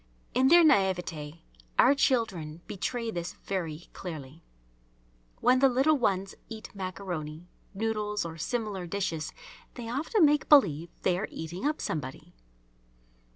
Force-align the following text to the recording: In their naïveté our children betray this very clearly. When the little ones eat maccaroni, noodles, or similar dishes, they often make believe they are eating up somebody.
In 0.33 0.47
their 0.47 0.63
naïveté 0.63 1.41
our 1.77 1.93
children 1.93 2.61
betray 2.65 3.11
this 3.11 3.33
very 3.33 3.87
clearly. 3.93 4.41
When 5.41 5.59
the 5.59 5.69
little 5.69 5.95
ones 5.95 6.33
eat 6.49 6.71
maccaroni, 6.75 7.45
noodles, 7.75 8.25
or 8.25 8.35
similar 8.39 8.87
dishes, 8.87 9.31
they 9.75 9.87
often 9.89 10.25
make 10.25 10.49
believe 10.49 10.89
they 11.03 11.19
are 11.19 11.27
eating 11.29 11.67
up 11.67 11.79
somebody. 11.79 12.33